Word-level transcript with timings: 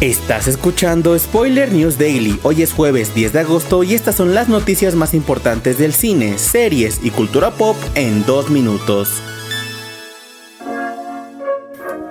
Estás 0.00 0.46
escuchando 0.46 1.18
Spoiler 1.18 1.72
News 1.72 1.98
Daily. 1.98 2.38
Hoy 2.44 2.62
es 2.62 2.72
jueves 2.72 3.16
10 3.16 3.32
de 3.32 3.40
agosto 3.40 3.82
y 3.82 3.94
estas 3.94 4.14
son 4.14 4.32
las 4.32 4.48
noticias 4.48 4.94
más 4.94 5.12
importantes 5.12 5.76
del 5.76 5.92
cine, 5.92 6.38
series 6.38 7.00
y 7.02 7.10
cultura 7.10 7.50
pop 7.50 7.76
en 7.96 8.24
dos 8.24 8.48
minutos. 8.48 9.20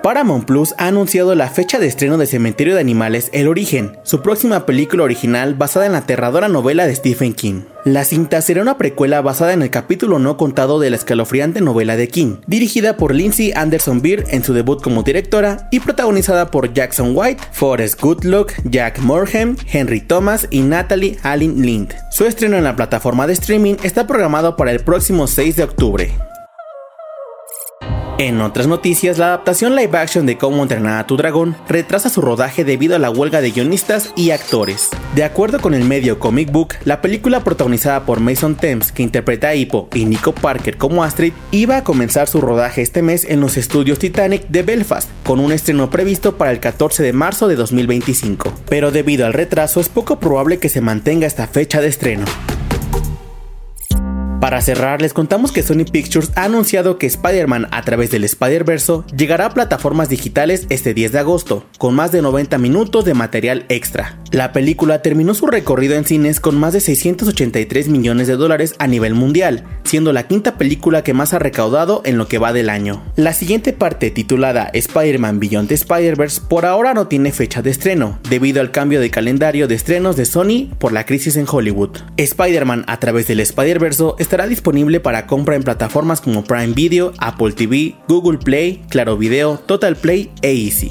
Paramount 0.02 0.44
Plus 0.44 0.74
ha 0.78 0.86
anunciado 0.86 1.34
la 1.34 1.48
fecha 1.48 1.78
de 1.78 1.86
estreno 1.86 2.18
de 2.18 2.26
Cementerio 2.26 2.74
de 2.74 2.80
Animales 2.80 3.30
El 3.32 3.48
Origen, 3.48 3.98
su 4.04 4.22
próxima 4.22 4.64
película 4.64 5.02
original 5.02 5.54
basada 5.54 5.86
en 5.86 5.92
la 5.92 5.98
aterradora 5.98 6.48
novela 6.48 6.86
de 6.86 6.94
Stephen 6.94 7.34
King. 7.34 7.62
La 7.84 8.04
cinta 8.04 8.40
será 8.40 8.62
una 8.62 8.78
precuela 8.78 9.20
basada 9.22 9.52
en 9.52 9.62
el 9.62 9.70
capítulo 9.70 10.18
no 10.18 10.36
contado 10.36 10.78
de 10.78 10.90
la 10.90 10.96
escalofriante 10.96 11.60
novela 11.60 11.96
de 11.96 12.08
King, 12.08 12.36
dirigida 12.46 12.96
por 12.96 13.14
Lindsay 13.14 13.52
Anderson 13.52 14.00
Beer 14.00 14.24
en 14.28 14.44
su 14.44 14.54
debut 14.54 14.80
como 14.80 15.02
directora 15.02 15.68
y 15.72 15.80
protagonizada 15.80 16.50
por 16.50 16.72
Jackson 16.72 17.12
White, 17.14 17.42
Forrest 17.50 18.00
Goodluck, 18.00 18.52
Jack 18.64 19.00
Morham, 19.00 19.56
Henry 19.72 20.00
Thomas 20.00 20.46
y 20.50 20.60
Natalie 20.60 21.18
Allen 21.22 21.60
Lind. 21.60 21.94
Su 22.10 22.24
estreno 22.24 22.56
en 22.56 22.64
la 22.64 22.76
plataforma 22.76 23.26
de 23.26 23.32
streaming 23.32 23.74
está 23.82 24.06
programado 24.06 24.56
para 24.56 24.70
el 24.70 24.80
próximo 24.80 25.26
6 25.26 25.56
de 25.56 25.64
octubre. 25.64 26.27
En 28.18 28.40
otras 28.40 28.66
noticias, 28.66 29.16
la 29.16 29.26
adaptación 29.26 29.76
live 29.76 29.96
action 29.96 30.26
de 30.26 30.36
Cómo 30.36 30.64
entrenar 30.64 30.98
a 30.98 31.06
tu 31.06 31.16
dragón 31.16 31.54
retrasa 31.68 32.08
su 32.08 32.20
rodaje 32.20 32.64
debido 32.64 32.96
a 32.96 32.98
la 32.98 33.10
huelga 33.10 33.40
de 33.40 33.52
guionistas 33.52 34.12
y 34.16 34.32
actores. 34.32 34.88
De 35.14 35.22
acuerdo 35.22 35.60
con 35.60 35.72
el 35.72 35.84
medio 35.84 36.18
Comic 36.18 36.50
Book, 36.50 36.74
la 36.82 37.00
película 37.00 37.44
protagonizada 37.44 38.04
por 38.04 38.18
Mason 38.18 38.56
Thames, 38.56 38.90
que 38.90 39.04
interpreta 39.04 39.50
a 39.50 39.54
Hippo, 39.54 39.88
y 39.94 40.04
Nico 40.04 40.32
Parker 40.32 40.76
como 40.76 41.04
Astrid, 41.04 41.32
iba 41.52 41.76
a 41.76 41.84
comenzar 41.84 42.26
su 42.26 42.40
rodaje 42.40 42.82
este 42.82 43.02
mes 43.02 43.24
en 43.24 43.38
los 43.38 43.56
estudios 43.56 44.00
Titanic 44.00 44.48
de 44.48 44.64
Belfast, 44.64 45.08
con 45.24 45.38
un 45.38 45.52
estreno 45.52 45.88
previsto 45.88 46.36
para 46.36 46.50
el 46.50 46.58
14 46.58 47.04
de 47.04 47.12
marzo 47.12 47.46
de 47.46 47.54
2025. 47.54 48.52
Pero 48.68 48.90
debido 48.90 49.26
al 49.26 49.32
retraso 49.32 49.78
es 49.78 49.88
poco 49.88 50.18
probable 50.18 50.58
que 50.58 50.68
se 50.68 50.80
mantenga 50.80 51.28
esta 51.28 51.46
fecha 51.46 51.80
de 51.80 51.86
estreno. 51.86 52.24
Para 54.40 54.60
cerrar, 54.60 55.02
les 55.02 55.14
contamos 55.14 55.50
que 55.50 55.64
Sony 55.64 55.84
Pictures 55.90 56.30
ha 56.36 56.44
anunciado 56.44 56.96
que 56.96 57.08
Spider-Man 57.08 57.66
a 57.72 57.82
través 57.82 58.12
del 58.12 58.22
Spider-Verse 58.22 59.02
llegará 59.16 59.46
a 59.46 59.54
plataformas 59.54 60.08
digitales 60.08 60.66
este 60.70 60.94
10 60.94 61.10
de 61.10 61.18
agosto, 61.18 61.66
con 61.76 61.96
más 61.96 62.12
de 62.12 62.22
90 62.22 62.56
minutos 62.58 63.04
de 63.04 63.14
material 63.14 63.66
extra. 63.68 64.16
La 64.30 64.52
película 64.52 65.00
terminó 65.00 65.32
su 65.32 65.46
recorrido 65.46 65.94
en 65.94 66.04
cines 66.04 66.38
con 66.38 66.58
más 66.58 66.74
de 66.74 66.80
683 66.80 67.88
millones 67.88 68.26
de 68.26 68.36
dólares 68.36 68.74
a 68.78 68.86
nivel 68.86 69.14
mundial, 69.14 69.64
siendo 69.84 70.12
la 70.12 70.26
quinta 70.26 70.58
película 70.58 71.02
que 71.02 71.14
más 71.14 71.32
ha 71.32 71.38
recaudado 71.38 72.02
en 72.04 72.18
lo 72.18 72.28
que 72.28 72.36
va 72.36 72.52
del 72.52 72.68
año. 72.68 73.02
La 73.16 73.32
siguiente 73.32 73.72
parte, 73.72 74.10
titulada 74.10 74.70
Spider-Man 74.74 75.40
Beyond 75.40 75.68
the 75.68 75.74
Spider-Verse, 75.74 76.42
por 76.46 76.66
ahora 76.66 76.92
no 76.92 77.06
tiene 77.06 77.32
fecha 77.32 77.62
de 77.62 77.70
estreno, 77.70 78.18
debido 78.28 78.60
al 78.60 78.70
cambio 78.70 79.00
de 79.00 79.10
calendario 79.10 79.66
de 79.66 79.76
estrenos 79.76 80.16
de 80.16 80.26
Sony 80.26 80.68
por 80.78 80.92
la 80.92 81.06
crisis 81.06 81.36
en 81.36 81.46
Hollywood. 81.50 81.96
Spider-Man 82.18 82.84
a 82.86 83.00
través 83.00 83.28
del 83.28 83.40
Spider-Verse 83.40 84.04
estará 84.18 84.46
disponible 84.46 85.00
para 85.00 85.26
compra 85.26 85.56
en 85.56 85.62
plataformas 85.62 86.20
como 86.20 86.44
Prime 86.44 86.74
Video, 86.74 87.14
Apple 87.18 87.52
TV, 87.52 87.94
Google 88.08 88.38
Play, 88.38 88.82
Claro 88.90 89.16
Video, 89.16 89.56
Total 89.56 89.96
Play 89.96 90.30
e 90.42 90.52
Easy. 90.52 90.90